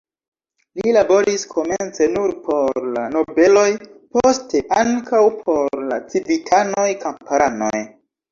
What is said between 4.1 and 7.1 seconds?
poste ankaŭ por la civitanoj,